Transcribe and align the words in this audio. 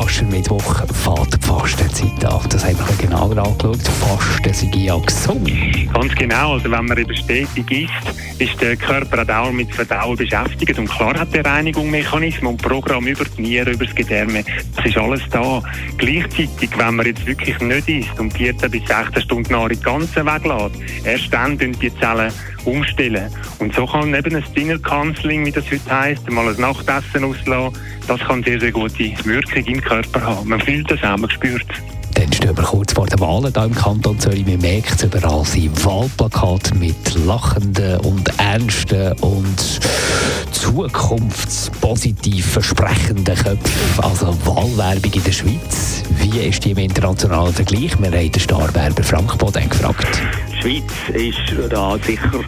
Aschermittwoch, 0.00 0.86
fährt 0.94 1.34
die 1.34 1.46
Fastenzeit 1.46 2.24
an. 2.24 2.40
Das 2.48 2.64
haben 2.64 2.78
wir 2.78 3.06
genauer 3.06 3.36
angeschaut. 3.36 3.82
Fasten 3.82 4.54
sind 4.54 4.74
ja 4.76 4.96
gesund. 4.96 5.50
Ganz 5.92 6.14
genau. 6.14 6.54
Also 6.54 6.70
wenn 6.70 6.86
man 6.86 6.96
eben 6.96 7.14
stetig 7.14 7.70
isst, 7.70 8.40
ist 8.40 8.60
der 8.62 8.76
Körper 8.76 9.24
auch 9.38 9.52
mit 9.52 9.74
Verdauung 9.74 10.16
beschäftigt. 10.16 10.78
Und 10.78 10.88
klar 10.88 11.18
hat 11.18 11.34
der 11.34 11.44
Reinigung 11.44 11.90
Mechanismen 11.90 12.52
und 12.52 12.62
Programm 12.62 13.06
über 13.06 13.24
die 13.36 13.42
Nieren, 13.42 13.74
über 13.74 13.84
das 13.84 13.94
Gedärme. 13.94 14.42
Das 14.76 14.86
ist 14.86 14.96
alles 14.96 15.22
da. 15.30 15.62
Gleichzeitig, 15.98 16.70
wenn 16.76 16.96
man 16.96 17.06
jetzt 17.06 17.26
wirklich 17.26 17.58
nicht 17.60 17.88
isst 17.88 18.18
und 18.18 18.32
14 18.32 18.70
bis 18.70 18.86
16 18.86 19.22
Stunden 19.22 19.52
Nahrung 19.52 19.82
ganz 19.82 20.16
weglässt, 20.16 20.76
erst 21.04 21.32
dann 21.32 21.58
tun 21.58 21.76
die 21.80 21.94
Zellen 21.98 22.32
umstellen. 22.64 23.30
Und 23.58 23.74
so 23.74 23.86
kann 23.86 24.14
eben 24.14 24.36
ein 24.36 24.44
Dinner 24.56 24.78
Counseling, 24.78 25.44
wie 25.44 25.52
das 25.52 25.70
heute 25.70 25.90
heisst, 25.90 26.30
mal 26.30 26.48
ein 26.48 26.60
Nachtessen 26.60 27.24
auslassen, 27.24 27.78
das 28.06 28.20
kann 28.20 28.42
sehr, 28.42 28.58
sehr 28.58 28.72
gute 28.72 28.98
Wirkung 29.24 29.64
im 29.66 29.80
Körper 29.90 30.20
haben. 30.22 30.48
Man 30.48 30.60
fühlt 30.60 30.88
das 30.88 31.02
auch, 31.02 31.16
man 31.16 31.28
spürt 31.28 31.66
es. 31.68 31.76
Dann 32.14 32.32
stehen 32.32 32.56
wir 32.56 32.62
kurz 32.62 32.92
vor 32.92 33.06
den 33.06 33.18
Wahlen 33.18 33.52
hier 33.52 33.64
im 33.64 33.74
Kanton 33.74 34.18
Zürich. 34.20 34.46
Man 34.46 34.60
merkt 34.60 34.94
es 34.94 35.02
überall, 35.02 35.44
sind 35.44 35.84
Wahlplakate 35.84 36.74
mit 36.76 37.14
lachenden 37.26 37.98
und 38.00 38.28
ernsten 38.38 39.12
und 39.20 39.80
zukunftspositiv 40.52 42.46
versprechenden 42.46 43.34
Köpfen. 43.34 44.04
Also 44.04 44.36
Wahlwerbung 44.44 45.12
in 45.12 45.24
der 45.24 45.32
Schweiz. 45.32 46.02
Wie 46.18 46.38
ist 46.38 46.64
die 46.64 46.70
im 46.70 46.78
internationalen 46.78 47.52
Vergleich? 47.52 47.98
Wir 47.98 48.10
haben 48.12 48.30
den 48.30 48.40
Starwerber 48.40 49.02
Frank 49.02 49.36
Boden 49.38 49.68
gefragt. 49.68 50.20
Schweiz 50.60 50.92
ist 51.14 51.72
da 51.72 51.96
sicher 52.04 52.40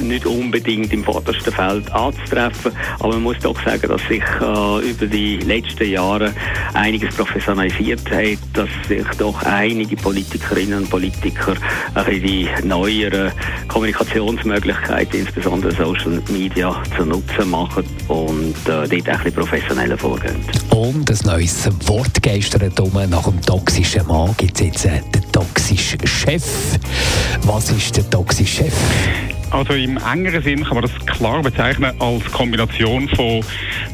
nicht 0.00 0.24
unbedingt 0.24 0.92
im 0.92 1.04
vordersten 1.04 1.52
Feld 1.52 1.90
anzutreffen, 1.92 2.72
aber 2.98 3.14
man 3.14 3.22
muss 3.24 3.38
doch 3.40 3.62
sagen, 3.62 3.88
dass 3.88 4.00
sich 4.08 4.22
äh, 4.40 4.90
über 4.90 5.06
die 5.06 5.36
letzten 5.38 5.90
Jahre 5.90 6.32
einiges 6.72 7.14
professionalisiert 7.14 8.10
hat, 8.10 8.38
dass 8.54 8.68
sich 8.88 9.06
doch 9.18 9.42
einige 9.42 9.96
Politikerinnen 9.96 10.78
und 10.78 10.90
Politiker 10.90 11.54
äh, 11.94 12.18
die 12.18 12.48
neueren 12.64 13.32
Kommunikationsmöglichkeiten, 13.68 15.20
insbesondere 15.20 15.72
Social 15.72 16.22
Media, 16.30 16.74
zu 16.96 17.04
nutzen 17.04 17.50
machen 17.50 17.84
und 18.08 18.54
äh, 18.66 18.88
dort 18.88 18.92
ein 18.92 19.00
bisschen 19.00 19.32
professioneller 19.34 19.98
vorgehen. 19.98 20.36
Und 20.70 21.10
ein 21.10 21.18
neues 21.24 21.68
Wort. 21.86 22.08
Nach 23.10 23.24
dem 23.24 23.40
toxischen 23.42 24.06
Mann 24.06 24.34
gibt 24.36 24.60
es 24.60 24.84
jetzt 24.84 25.27
toxischen 25.38 26.04
Chef. 26.04 26.42
Was 27.42 27.70
ist 27.70 27.96
der 27.96 28.10
toxische 28.10 28.64
Chef? 28.64 28.74
Also 29.50 29.72
im 29.74 29.96
engeren 29.96 30.42
Sinn 30.42 30.64
kann 30.64 30.74
man 30.74 30.82
das 30.82 31.06
klar 31.06 31.42
bezeichnen 31.42 31.92
als 31.98 32.24
Kombination 32.32 33.08
von 33.08 33.40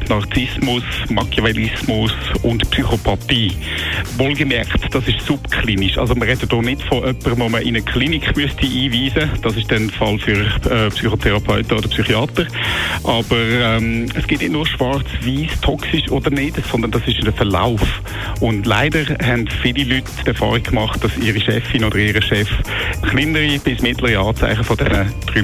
Narzissmus, 0.08 0.82
Machiavellismus 1.08 2.12
und 2.42 2.68
Psychopathie. 2.70 3.52
Wohlgemerkt, 4.18 4.94
das 4.94 5.08
ist 5.08 5.20
subklinisch. 5.22 5.98
Also 5.98 6.14
man 6.14 6.28
redet 6.28 6.50
hier 6.50 6.62
nicht 6.62 6.82
von 6.82 6.98
jemandem, 6.98 7.38
den 7.38 7.50
man 7.50 7.62
in 7.62 7.68
eine 7.68 7.82
Klinik 7.82 8.36
müsste 8.36 8.66
einweisen 8.66 9.14
müsste. 9.14 9.30
Das 9.42 9.56
ist 9.56 9.70
dann 9.70 9.88
der 9.88 9.96
Fall 9.96 10.18
für 10.18 10.70
äh, 10.70 10.90
Psychotherapeuten 10.90 11.78
oder 11.78 11.88
Psychiater. 11.88 12.46
Aber 13.04 13.36
ähm, 13.38 14.06
es 14.14 14.26
geht 14.26 14.40
nicht 14.40 14.52
nur 14.52 14.66
schwarz-weiß, 14.66 15.60
toxisch 15.60 16.10
oder 16.10 16.30
nicht, 16.30 16.56
sondern 16.70 16.90
das 16.90 17.06
ist 17.06 17.24
ein 17.24 17.32
Verlauf. 17.32 18.02
Und 18.40 18.66
leider 18.66 19.04
haben 19.22 19.46
viele 19.62 19.84
Leute 19.84 20.10
die 20.22 20.28
Erfahrung 20.28 20.62
gemacht, 20.62 21.02
dass 21.02 21.16
ihre 21.18 21.40
Chefin 21.40 21.84
oder 21.84 21.98
ihr 21.98 22.20
Chef 22.22 22.48
kleinere 23.02 23.58
bis 23.58 23.82
mittlere 23.82 24.18
Anzeichen 24.20 24.64
von 24.64 24.76
diesen 24.76 25.12
drei 25.26 25.42